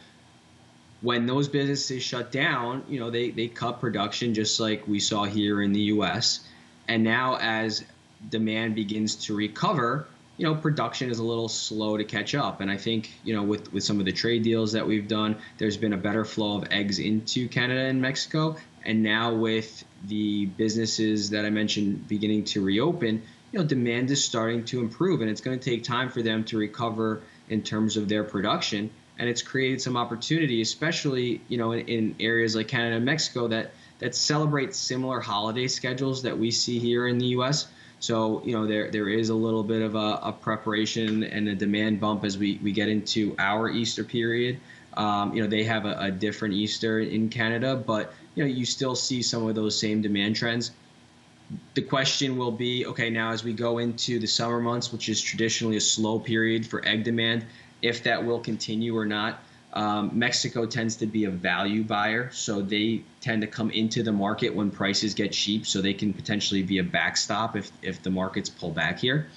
when 1.01 1.27
those 1.27 1.49
businesses 1.49 2.03
shut 2.03 2.33
down, 2.33 2.85
you 2.89 2.99
know 2.99 3.11
they 3.11 3.31
they 3.31 3.47
cut 3.47 3.81
production 3.81 4.35
just 4.35 4.59
like 4.59 4.87
we 4.87 4.99
saw 4.99 5.25
here 5.25 5.63
in 5.63 5.73
the 5.73 5.81
U.S. 5.95 6.41
And 6.89 7.05
now 7.05 7.39
as 7.41 7.85
demand 8.29 8.75
begins 8.75 9.15
to 9.27 9.35
recover 9.35 10.07
you 10.41 10.47
know, 10.47 10.55
production 10.55 11.11
is 11.11 11.19
a 11.19 11.23
little 11.23 11.51
slow 11.51 11.99
to 11.99 12.05
catch 12.05 12.35
up. 12.35 12.63
And 12.63 12.71
I 12.71 12.79
think, 12.79 13.11
you 13.25 13.37
know, 13.37 13.43
with, 13.43 13.71
with 13.75 13.85
some 13.85 13.99
of 14.01 14.07
the 14.07 14.13
trade 14.13 14.43
deals 14.43 14.73
that 14.73 14.87
we've 14.87 15.07
done, 15.07 15.37
there's 15.59 15.77
been 15.77 15.93
a 15.93 15.99
better 15.99 16.25
flow 16.25 16.57
of 16.57 16.65
eggs 16.71 16.99
into 16.99 17.47
Canada 17.47 17.81
and 17.83 18.01
Mexico. 18.01 18.57
And 18.83 19.03
now 19.03 19.35
with 19.35 19.85
the 20.03 20.47
businesses 20.47 21.29
that 21.31 21.45
I 21.45 21.51
mentioned 21.51 22.09
beginning 22.09 22.45
to 22.45 22.65
reopen, 22.65 23.23
you 23.53 23.59
know, 23.59 23.67
demand 23.67 24.11
is 24.11 24.25
starting 24.25 24.65
to 24.67 24.81
improve, 24.81 25.21
and 25.21 25.29
it's 25.29 25.43
going 25.43 25.59
to 25.59 25.71
take 25.71 25.85
time 25.85 26.09
for 26.09 26.23
them 26.23 26.45
to 26.45 26.57
recover 26.57 27.21
in 27.51 27.63
terms 27.63 27.99
of 27.99 28.09
their 28.09 28.25
production. 28.25 28.89
And 29.19 29.29
it's 29.29 29.43
created 29.43 29.83
some 29.83 29.99
opportunity, 29.99 30.63
especially, 30.63 31.43
you 31.49 31.59
know, 31.59 31.73
in, 31.73 31.87
in 31.87 32.17
areas 32.19 32.57
like 32.57 32.69
Canada 32.69 32.97
and 32.97 33.05
Mexico 33.05 33.49
that 33.49 33.73
that 33.99 34.15
celebrate 34.15 34.75
similar 34.75 35.21
holiday 35.21 35.69
schedules 35.69 36.23
that 36.23 36.39
we 36.39 36.51
see 36.51 36.79
here 36.79 37.07
in 37.07 37.19
the 37.19 37.27
U.S. 37.27 37.69
So 38.01 38.43
you 38.45 38.53
know 38.53 38.67
there 38.67 38.91
there 38.91 39.09
is 39.09 39.29
a 39.29 39.35
little 39.35 39.63
bit 39.63 39.83
of 39.83 39.95
a, 39.95 40.19
a 40.23 40.33
preparation 40.33 41.23
and 41.23 41.49
a 41.49 41.55
demand 41.55 42.01
bump 42.01 42.25
as 42.25 42.37
we, 42.39 42.59
we 42.63 42.73
get 42.73 42.89
into 42.89 43.37
our 43.39 43.69
Easter 43.69 44.03
period. 44.03 44.59
Um, 44.95 45.35
you 45.35 45.43
know 45.43 45.49
they 45.49 45.65
have 45.65 45.85
a, 45.85 45.97
a, 46.01 46.11
different 46.11 46.55
Easter 46.55 46.99
in 46.99 47.29
Canada, 47.29 47.77
but 47.77 48.13
you 48.35 48.43
know 48.43 48.49
you 48.49 48.65
still 48.65 48.97
see 48.97 49.23
some 49.23 49.47
of 49.47 49.55
those 49.55 49.79
same 49.79 50.01
demand 50.01 50.37
trends. 50.37 50.73
The 51.75 51.83
question 51.83 52.39
will 52.39 52.53
be 52.53 52.87
okay 52.87 53.11
now 53.11 53.33
as 53.33 53.45
we 53.45 53.53
go 53.53 53.79
into 53.79 54.19
the 54.19 54.27
summer 54.27 54.61
months, 54.61 54.93
which 54.93 55.09
is 55.09 55.21
traditionally 55.21 55.77
a 55.77 55.81
slow 55.81 56.19
period 56.19 56.67
for 56.67 56.85
egg 56.87 57.05
demand, 57.05 57.45
if 57.83 58.03
that 58.05 58.25
will 58.25 58.41
continue 58.41 58.97
or 58.97 59.05
not. 59.05 59.41
Um, 59.73 60.11
Mexico 60.13 60.67
tends 60.67 60.97
to 60.97 61.07
be 61.07 61.25
a 61.25 61.31
value 61.31 61.85
buyer, 61.85 62.31
so 62.33 62.61
they 62.61 63.03
tend 63.21 63.43
to 63.43 63.47
come 63.47 63.71
into 63.71 64.03
the 64.03 64.13
market 64.13 64.55
when 64.55 64.71
prices 64.71 65.15
get 65.15 65.33
cheap, 65.33 65.67
so 65.67 65.81
they 65.81 65.95
can 65.95 66.13
potentially 66.13 66.63
be 66.63 66.79
a 66.79 66.85
backstop 66.85 67.57
if, 67.57 67.71
if 67.83 68.03
the 68.03 68.11
markets 68.11 68.49
pull 68.49 68.71
back 68.71 68.99
here. 68.99 69.29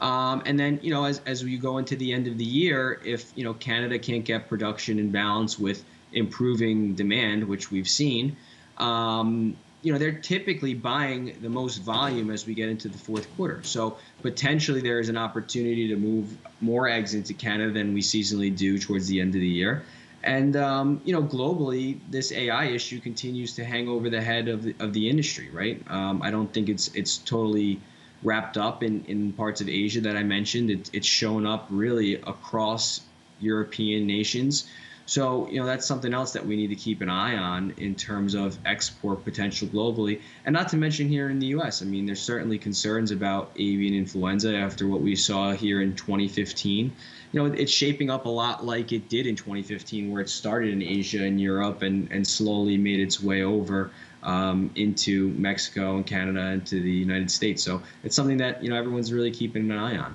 Um, 0.00 0.42
and 0.46 0.58
then, 0.58 0.78
you 0.82 0.92
know, 0.92 1.04
as, 1.04 1.20
as 1.26 1.44
we 1.44 1.58
go 1.58 1.78
into 1.78 1.96
the 1.96 2.12
end 2.12 2.26
of 2.26 2.38
the 2.38 2.44
year, 2.44 3.00
if, 3.04 3.32
you 3.34 3.44
know, 3.44 3.52
Canada 3.52 3.98
can't 3.98 4.24
get 4.24 4.48
production 4.48 4.98
in 4.98 5.10
balance 5.10 5.58
with 5.58 5.84
improving 6.12 6.94
demand, 6.94 7.44
which 7.44 7.70
we've 7.70 7.88
seen, 7.88 8.36
um, 8.78 9.56
you 9.82 9.92
know 9.92 9.98
they're 9.98 10.12
typically 10.12 10.74
buying 10.74 11.36
the 11.40 11.48
most 11.48 11.78
volume 11.78 12.30
as 12.30 12.46
we 12.46 12.54
get 12.54 12.68
into 12.68 12.88
the 12.88 12.98
fourth 12.98 13.34
quarter. 13.36 13.62
So 13.62 13.96
potentially 14.22 14.80
there 14.80 15.00
is 15.00 15.08
an 15.08 15.16
opportunity 15.16 15.88
to 15.88 15.96
move 15.96 16.36
more 16.60 16.88
eggs 16.88 17.14
into 17.14 17.34
Canada 17.34 17.72
than 17.72 17.94
we 17.94 18.00
seasonally 18.00 18.54
do 18.54 18.78
towards 18.78 19.08
the 19.08 19.20
end 19.20 19.34
of 19.34 19.40
the 19.40 19.48
year. 19.48 19.84
And 20.22 20.54
um, 20.56 21.00
you 21.04 21.12
know 21.14 21.22
globally, 21.22 21.98
this 22.10 22.30
AI 22.32 22.66
issue 22.66 23.00
continues 23.00 23.54
to 23.54 23.64
hang 23.64 23.88
over 23.88 24.10
the 24.10 24.20
head 24.20 24.48
of 24.48 24.64
the, 24.64 24.74
of 24.78 24.92
the 24.92 25.08
industry. 25.08 25.48
Right? 25.50 25.82
Um, 25.88 26.22
I 26.22 26.30
don't 26.30 26.52
think 26.52 26.68
it's 26.68 26.88
it's 26.94 27.18
totally 27.18 27.80
wrapped 28.22 28.58
up 28.58 28.82
in, 28.82 29.04
in 29.06 29.32
parts 29.32 29.62
of 29.62 29.68
Asia 29.68 30.02
that 30.02 30.16
I 30.16 30.22
mentioned. 30.22 30.70
It, 30.70 30.90
it's 30.92 31.06
shown 31.06 31.46
up 31.46 31.66
really 31.70 32.16
across 32.16 33.00
European 33.40 34.06
nations. 34.06 34.68
So, 35.10 35.48
you 35.50 35.58
know, 35.58 35.66
that's 35.66 35.86
something 35.86 36.14
else 36.14 36.34
that 36.34 36.46
we 36.46 36.54
need 36.54 36.68
to 36.68 36.76
keep 36.76 37.00
an 37.00 37.08
eye 37.08 37.36
on 37.36 37.74
in 37.78 37.96
terms 37.96 38.34
of 38.34 38.56
export 38.64 39.24
potential 39.24 39.66
globally. 39.66 40.20
And 40.44 40.52
not 40.52 40.68
to 40.68 40.76
mention 40.76 41.08
here 41.08 41.28
in 41.30 41.40
the 41.40 41.48
US. 41.48 41.82
I 41.82 41.84
mean, 41.86 42.06
there's 42.06 42.22
certainly 42.22 42.58
concerns 42.58 43.10
about 43.10 43.50
avian 43.56 43.92
influenza 43.92 44.54
after 44.54 44.86
what 44.86 45.00
we 45.00 45.16
saw 45.16 45.50
here 45.50 45.82
in 45.82 45.96
2015. 45.96 46.92
You 47.32 47.42
know, 47.42 47.52
it's 47.52 47.72
shaping 47.72 48.08
up 48.08 48.26
a 48.26 48.28
lot 48.28 48.64
like 48.64 48.92
it 48.92 49.08
did 49.08 49.26
in 49.26 49.34
2015, 49.34 50.12
where 50.12 50.22
it 50.22 50.28
started 50.28 50.72
in 50.72 50.80
Asia 50.80 51.24
and 51.24 51.40
Europe 51.40 51.82
and, 51.82 52.08
and 52.12 52.24
slowly 52.24 52.76
made 52.76 53.00
its 53.00 53.20
way 53.20 53.42
over 53.42 53.90
um, 54.22 54.70
into 54.76 55.30
Mexico 55.30 55.96
and 55.96 56.06
Canada 56.06 56.40
and 56.40 56.64
to 56.68 56.80
the 56.80 56.88
United 56.88 57.32
States. 57.32 57.64
So 57.64 57.82
it's 58.04 58.14
something 58.14 58.36
that, 58.36 58.62
you 58.62 58.70
know, 58.70 58.76
everyone's 58.76 59.12
really 59.12 59.32
keeping 59.32 59.72
an 59.72 59.76
eye 59.76 59.96
on. 59.96 60.14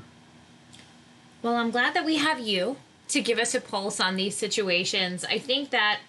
Well, 1.41 1.57
I'm 1.57 1.71
glad 1.71 1.95
that 1.95 2.05
we 2.05 2.15
have 2.15 2.39
you 2.39 2.77
to 3.09 3.21
give 3.21 3.39
us 3.39 3.53
a 3.53 3.61
pulse 3.61 3.99
on 3.99 4.15
these 4.15 4.35
situations. 4.35 5.23
I 5.25 5.37
think 5.37 5.69
that 5.69 5.99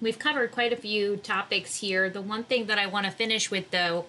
we've 0.00 0.18
covered 0.18 0.52
quite 0.52 0.72
a 0.72 0.76
few 0.76 1.16
topics 1.16 1.76
here. 1.76 2.08
The 2.08 2.22
one 2.22 2.44
thing 2.44 2.66
that 2.66 2.78
I 2.78 2.86
want 2.86 3.06
to 3.06 3.12
finish 3.12 3.50
with, 3.50 3.70
though, 3.70 4.06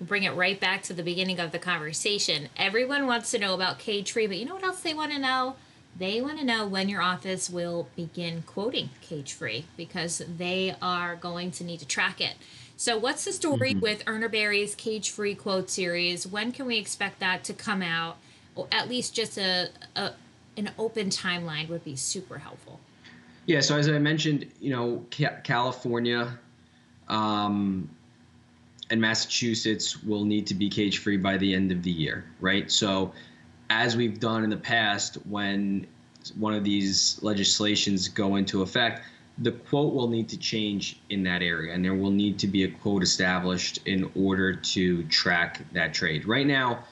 bring 0.00 0.24
it 0.24 0.30
right 0.30 0.58
back 0.58 0.82
to 0.84 0.92
the 0.92 1.02
beginning 1.02 1.40
of 1.40 1.52
the 1.52 1.58
conversation. 1.58 2.48
Everyone 2.56 3.06
wants 3.06 3.30
to 3.30 3.38
know 3.38 3.54
about 3.54 3.78
cage 3.78 4.12
free, 4.12 4.26
but 4.26 4.36
you 4.36 4.44
know 4.44 4.54
what 4.54 4.64
else 4.64 4.80
they 4.80 4.94
want 4.94 5.12
to 5.12 5.18
know? 5.18 5.56
They 5.96 6.20
want 6.20 6.38
to 6.38 6.44
know 6.44 6.66
when 6.66 6.88
your 6.88 7.02
office 7.02 7.48
will 7.48 7.88
begin 7.94 8.42
quoting 8.42 8.90
cage 9.00 9.32
free 9.32 9.66
because 9.76 10.22
they 10.38 10.74
are 10.82 11.14
going 11.14 11.52
to 11.52 11.64
need 11.64 11.80
to 11.80 11.86
track 11.86 12.20
it. 12.20 12.34
So, 12.76 12.98
what's 12.98 13.24
the 13.24 13.32
story 13.32 13.70
mm-hmm. 13.70 13.80
with 13.80 14.04
Urner 14.04 14.28
Barry's 14.28 14.74
cage 14.74 15.10
free 15.10 15.36
quote 15.36 15.70
series? 15.70 16.26
When 16.26 16.50
can 16.50 16.66
we 16.66 16.78
expect 16.78 17.20
that 17.20 17.44
to 17.44 17.52
come 17.52 17.82
out? 17.82 18.16
Or 18.56 18.66
at 18.72 18.88
least 18.88 19.14
just 19.14 19.38
a, 19.38 19.70
a, 19.94 20.12
an 20.56 20.70
open 20.78 21.08
timeline 21.08 21.68
would 21.68 21.84
be 21.84 21.96
super 21.96 22.38
helpful. 22.38 22.80
Yeah, 23.46 23.60
so 23.60 23.76
as 23.76 23.88
I 23.88 23.98
mentioned, 23.98 24.50
you 24.60 24.70
know, 24.70 25.04
California 25.10 26.38
um, 27.08 27.90
and 28.90 29.00
Massachusetts 29.00 30.02
will 30.02 30.24
need 30.24 30.46
to 30.46 30.54
be 30.54 30.70
cage 30.70 30.98
free 30.98 31.16
by 31.16 31.36
the 31.36 31.54
end 31.54 31.70
of 31.70 31.82
the 31.82 31.90
year, 31.90 32.24
right? 32.40 32.70
So, 32.70 33.12
as 33.70 33.96
we've 33.96 34.20
done 34.20 34.44
in 34.44 34.50
the 34.50 34.56
past, 34.56 35.16
when 35.26 35.86
one 36.36 36.54
of 36.54 36.64
these 36.64 37.18
legislations 37.22 38.08
go 38.08 38.36
into 38.36 38.62
effect, 38.62 39.02
the 39.38 39.52
quote 39.52 39.92
will 39.92 40.08
need 40.08 40.28
to 40.28 40.38
change 40.38 41.00
in 41.10 41.22
that 41.24 41.42
area, 41.42 41.74
and 41.74 41.84
there 41.84 41.94
will 41.94 42.10
need 42.10 42.38
to 42.38 42.46
be 42.46 42.64
a 42.64 42.68
quote 42.68 43.02
established 43.02 43.80
in 43.86 44.10
order 44.14 44.54
to 44.54 45.02
track 45.04 45.60
that 45.72 45.92
trade. 45.92 46.26
Right 46.26 46.46
now, 46.46 46.84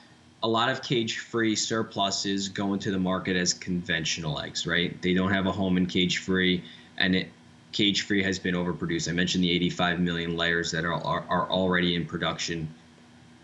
a 0.42 0.48
lot 0.48 0.68
of 0.68 0.82
cage 0.82 1.18
free 1.18 1.54
surpluses 1.54 2.48
go 2.48 2.74
into 2.74 2.90
the 2.90 2.98
market 2.98 3.36
as 3.36 3.54
conventional 3.54 4.40
eggs, 4.40 4.66
right? 4.66 5.00
They 5.00 5.14
don't 5.14 5.32
have 5.32 5.46
a 5.46 5.52
home 5.52 5.76
in 5.76 5.86
cage 5.86 6.18
free, 6.18 6.64
and 6.98 7.14
it 7.14 7.28
cage 7.70 8.02
free 8.02 8.22
has 8.22 8.38
been 8.38 8.54
overproduced. 8.54 9.08
I 9.08 9.12
mentioned 9.12 9.44
the 9.44 9.50
85 9.50 10.00
million 10.00 10.36
layers 10.36 10.70
that 10.72 10.84
are, 10.84 10.92
are, 10.92 11.24
are 11.28 11.50
already 11.50 11.94
in 11.94 12.06
production 12.06 12.68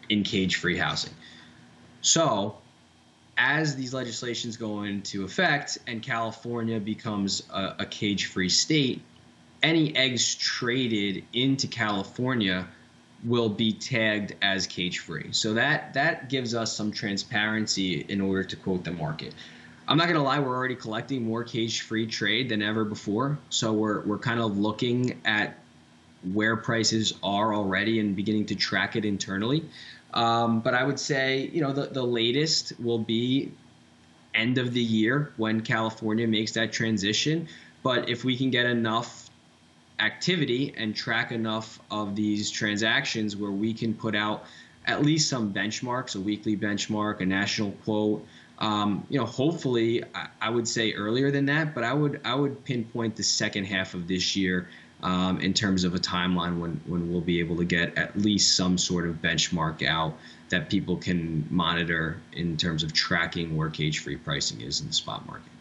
in 0.09 0.23
cage 0.23 0.57
free 0.57 0.77
housing. 0.77 1.13
So, 2.03 2.59
as 3.37 3.77
these 3.77 3.95
legislations 3.95 4.57
go 4.57 4.83
into 4.83 5.25
effect 5.25 5.79
and 5.87 6.03
California 6.03 6.81
becomes 6.81 7.43
a, 7.53 7.77
a 7.81 7.87
cage 7.87 8.27
free 8.27 8.49
state, 8.49 9.01
any 9.63 9.95
eggs 9.97 10.35
traded 10.35 11.25
into 11.33 11.67
California 11.67 12.69
will 13.25 13.49
be 13.49 13.73
tagged 13.73 14.35
as 14.43 14.67
cage 14.67 15.01
free. 15.01 15.29
So 15.33 15.55
that 15.55 15.95
that 15.95 16.29
gives 16.29 16.55
us 16.55 16.75
some 16.75 16.93
transparency 16.93 18.01
in 18.09 18.21
order 18.21 18.45
to 18.45 18.57
quote 18.57 18.85
the 18.85 18.93
market. 18.93 19.35
I'm 19.89 19.97
not 19.97 20.07
gonna 20.07 20.23
lie, 20.23 20.39
we're 20.39 20.55
already 20.55 20.77
collecting 20.77 21.25
more 21.25 21.43
cage-free 21.45 22.09
trade 22.09 22.51
than 22.51 22.61
ever 22.63 22.85
before. 22.85 23.39
So 23.49 23.73
we're 23.73 24.03
we're 24.03 24.19
kind 24.19 24.41
of 24.41 24.59
looking 24.59 25.21
at 25.25 25.59
where 26.33 26.57
prices 26.57 27.15
are 27.23 27.55
already 27.55 28.01
and 28.01 28.15
beginning 28.15 28.47
to 28.47 28.55
track 28.55 28.97
it 28.97 29.05
internally. 29.05 29.65
Um, 30.13 30.61
but 30.61 30.75
I 30.75 30.85
would 30.85 30.99
say, 30.99 31.51
you 31.53 31.61
know, 31.61 31.73
the, 31.73 31.87
the 31.87 32.03
latest 32.03 32.73
will 32.81 32.99
be 32.99 33.53
end 34.35 34.59
of 34.59 34.73
the 34.73 34.83
year 34.83 35.33
when 35.37 35.61
California 35.61 36.27
makes 36.27 36.53
that 36.53 36.73
transition. 36.73 37.49
But 37.83 38.09
if 38.09 38.25
we 38.25 38.37
can 38.37 38.51
get 38.51 38.67
enough 38.67 39.28
activity 40.01 40.75
and 40.77 40.95
track 40.95 41.33
enough 41.33 41.81
of 41.91 42.15
these 42.15 42.51
transactions 42.51 43.37
where 43.37 43.51
we 43.51 43.75
can 43.75 43.95
put 43.95 44.15
out 44.15 44.45
at 44.87 45.03
least 45.03 45.29
some 45.29 45.53
benchmarks, 45.53 46.17
a 46.17 46.21
weekly 46.21 46.57
benchmark, 46.57 47.21
a 47.21 47.27
national 47.27 47.73
quote, 47.85 48.27
um, 48.59 49.07
you 49.09 49.19
know, 49.19 49.27
hopefully, 49.27 50.03
I, 50.15 50.29
I, 50.41 50.51
would 50.51 50.67
say 50.67 50.93
earlier 50.93 51.31
than 51.31 51.47
that, 51.47 51.75
but 51.75 51.85
I 51.85 51.95
would 51.95 52.21
I 52.25 52.35
would 52.35 52.65
pinpoint 52.65 53.15
the 53.15 53.23
second 53.23 53.67
half 53.67 53.95
of 53.95 54.09
this 54.09 54.35
year 54.35 54.69
um, 55.03 55.41
in 55.41 55.55
terms 55.55 55.85
of 55.85 55.95
a 55.95 55.99
timeline 55.99 56.59
when 56.59 56.81
when 56.87 57.11
we'll 57.11 57.21
be 57.21 57.39
able 57.39 57.57
to 57.59 57.65
get 57.65 57.97
at 57.97 58.19
least 58.19 58.57
some 58.57 58.77
sort 58.77 59.07
of 59.09 59.17
benchmark 59.17 59.87
out 59.87 60.19
that 60.49 60.71
people 60.71 60.97
can 60.97 61.47
monitor 61.51 62.21
in 62.33 62.57
terms 62.57 62.83
of 62.83 62.93
tracking 62.93 63.57
where 63.57 63.71
cage-free 63.71 64.17
pricing 64.17 64.61
is 64.61 64.81
in 64.81 64.89
the 64.89 64.93
spot 64.93 65.25
market. 65.27 65.53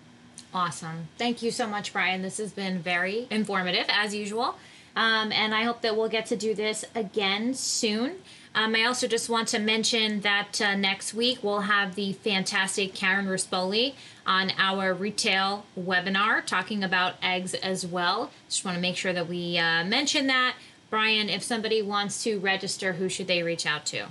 Awesome. 0.54 1.08
Thank 1.18 1.42
you 1.42 1.52
so 1.52 1.68
much, 1.68 1.94
Brian. 1.94 2.22
This 2.22 2.38
has 2.38 2.52
been 2.52 2.80
very 2.80 3.28
informative 3.30 3.86
as 3.90 4.16
usual. 4.16 4.56
Um, 4.96 5.32
and 5.32 5.54
I 5.54 5.62
hope 5.64 5.82
that 5.82 5.96
we'll 5.96 6.10
get 6.10 6.26
to 6.28 6.36
do 6.36 6.56
this 6.56 6.84
again 6.96 7.54
soon. 7.54 8.16
Um, 8.56 8.76
I 8.76 8.86
also 8.86 9.08
just 9.08 9.30
want 9.30 9.48
to 9.50 9.60
mention 9.60 10.22
that 10.22 10.60
uh, 10.60 10.76
next 10.76 11.14
week 11.14 11.44
we'll 11.44 11.62
have 11.62 11.94
the 11.94 12.14
fantastic 12.14 12.96
Karen 12.96 13.28
Rispoli 13.28 13.94
on 14.26 14.52
our 14.58 14.96
retail 14.96 15.66
webinar 15.80 16.44
talking 16.44 16.84
about 16.84 17.14
eggs 17.22 17.54
as 17.54 17.86
well. 17.86 18.32
Just 18.50 18.66
want 18.66 18.74
to 18.74 18.82
make 18.82 18.98
sure 18.98 19.14
that 19.14 19.28
we 19.28 19.60
uh, 19.60 19.84
mention 19.84 20.26
that. 20.28 20.56
Brian, 20.90 21.30
if 21.30 21.44
somebody 21.44 21.84
wants 21.84 22.24
to 22.24 22.40
register, 22.40 22.94
who 22.94 23.08
should 23.08 23.28
they 23.28 23.44
reach 23.44 23.68
out 23.68 23.86
to? 23.88 24.08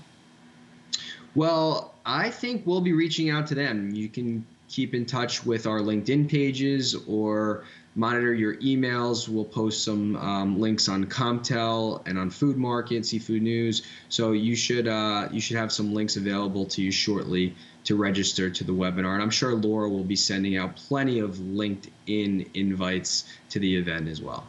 Well, 1.35 1.95
I 2.05 2.31
think 2.31 2.65
we'll 2.65 2.81
be 2.81 2.93
reaching 2.93 3.29
out 3.29 3.49
to 3.49 3.57
them. 3.57 3.91
You 3.93 4.09
can 4.09 4.47
keep 4.69 4.95
in 4.95 5.07
touch 5.07 5.45
with 5.45 5.67
our 5.67 5.81
LinkedIn 5.81 6.29
pages 6.29 6.95
or 7.07 7.65
monitor 7.95 8.35
your 8.35 8.57
emails. 8.57 9.29
We'll 9.29 9.45
post 9.45 9.85
some 9.85 10.17
um, 10.17 10.61
links 10.61 10.89
on 10.89 11.07
COMTELL 11.07 12.03
and 12.07 12.19
on 12.19 12.31
Food 12.31 12.57
Market, 12.57 13.07
Seafood 13.07 13.43
News. 13.43 13.83
So 14.09 14.33
you 14.33 14.55
should 14.55 14.87
uh, 14.87 15.29
you 15.33 15.41
should 15.41 15.57
have 15.57 15.73
some 15.73 15.95
links 15.95 16.17
available 16.17 16.67
to 16.67 16.83
you 16.83 16.93
shortly 16.93 17.55
to 17.85 17.97
register 17.97 18.51
to 18.51 18.65
the 18.65 18.73
webinar. 18.73 19.15
And 19.15 19.23
I'm 19.23 19.31
sure 19.31 19.55
Laura 19.55 19.89
will 19.89 20.05
be 20.05 20.17
sending 20.17 20.57
out 20.57 20.77
plenty 20.77 21.21
of 21.21 21.37
LinkedIn 21.37 22.51
invites 22.55 23.25
to 23.51 23.59
the 23.59 23.77
event 23.77 24.09
as 24.09 24.21
well. 24.21 24.47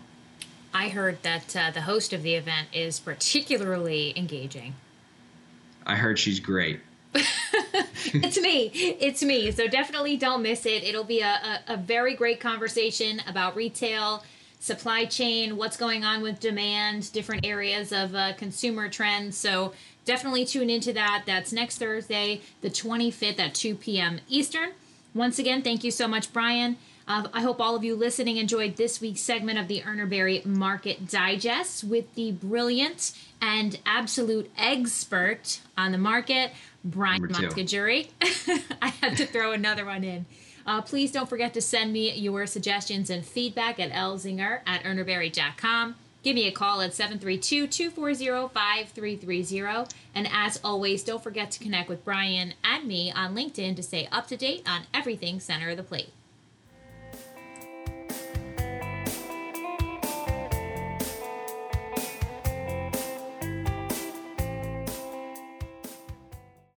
I 0.73 0.89
heard 0.89 1.23
that 1.23 1.55
uh, 1.55 1.71
the 1.71 1.81
host 1.81 2.13
of 2.13 2.23
the 2.23 2.35
event 2.35 2.67
is 2.73 2.99
particularly 2.99 4.13
engaging. 4.15 4.75
I 5.85 5.95
heard 5.95 6.19
she's 6.19 6.39
great. 6.39 6.81
it's 8.13 8.39
me. 8.39 8.71
It's 8.73 9.23
me. 9.23 9.51
So 9.51 9.67
definitely 9.67 10.17
don't 10.17 10.41
miss 10.41 10.65
it. 10.65 10.83
It'll 10.83 11.03
be 11.03 11.21
a, 11.21 11.61
a, 11.67 11.73
a, 11.73 11.77
very 11.77 12.15
great 12.15 12.39
conversation 12.39 13.21
about 13.27 13.55
retail, 13.55 14.23
supply 14.59 15.05
chain, 15.05 15.57
what's 15.57 15.77
going 15.77 16.03
on 16.03 16.21
with 16.21 16.39
demand, 16.39 17.11
different 17.13 17.45
areas 17.45 17.91
of 17.91 18.15
uh, 18.15 18.33
consumer 18.33 18.89
trends. 18.89 19.37
So 19.37 19.73
definitely 20.05 20.45
tune 20.45 20.69
into 20.69 20.93
that. 20.93 21.23
That's 21.25 21.51
next 21.51 21.77
Thursday, 21.77 22.41
the 22.61 22.69
25th 22.69 23.39
at 23.39 23.53
2 23.53 23.75
p.m. 23.75 24.19
Eastern. 24.27 24.71
Once 25.13 25.39
again, 25.39 25.61
thank 25.61 25.83
you 25.83 25.91
so 25.91 26.07
much, 26.07 26.33
Brian. 26.33 26.77
Uh, 27.07 27.25
I 27.33 27.41
hope 27.41 27.61
all 27.61 27.75
of 27.75 27.85
you 27.85 27.95
listening 27.95 28.35
enjoyed 28.35 28.75
this 28.75 28.99
week's 28.99 29.21
segment 29.21 29.57
of 29.57 29.69
the 29.69 29.81
Urner 29.81 30.45
Market 30.45 31.07
Digest 31.07 31.85
with 31.85 32.13
the 32.15 32.33
brilliant 32.33 33.13
and 33.41 33.79
absolute 33.85 34.51
expert 34.57 35.61
on 35.77 35.93
the 35.93 35.97
market, 35.97 36.51
Brian 36.89 37.21
Moscogiuri. 37.21 38.09
I 38.81 38.87
had 38.87 39.17
to 39.17 39.25
throw 39.25 39.51
another 39.51 39.85
one 39.85 40.03
in. 40.03 40.25
Uh, 40.65 40.81
please 40.81 41.11
don't 41.11 41.29
forget 41.29 41.53
to 41.53 41.61
send 41.61 41.93
me 41.93 42.13
your 42.13 42.45
suggestions 42.45 43.09
and 43.09 43.25
feedback 43.25 43.79
at 43.79 43.91
lzinger 43.91 44.59
at 44.65 44.83
urnerbarry.com. 44.83 45.95
Give 46.23 46.35
me 46.35 46.47
a 46.47 46.51
call 46.51 46.81
at 46.81 46.93
732 46.93 47.67
240 47.67 48.49
5330. 48.53 49.95
And 50.13 50.27
as 50.29 50.59
always, 50.63 51.03
don't 51.03 51.23
forget 51.23 51.51
to 51.51 51.59
connect 51.59 51.87
with 51.87 52.03
Brian 52.03 52.53
and 52.65 52.85
me 52.85 53.11
on 53.11 53.33
LinkedIn 53.33 53.77
to 53.77 53.83
stay 53.83 54.09
up 54.11 54.27
to 54.27 54.35
date 54.35 54.67
on 54.67 54.81
everything 54.93 55.39
center 55.39 55.69
of 55.69 55.77
the 55.77 55.83
plate. 55.83 56.09